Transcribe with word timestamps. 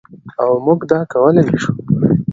او 0.41 0.51
موږ 0.65 0.79
دا 0.91 0.99
کولی 1.11 1.43
شو. 1.61 1.71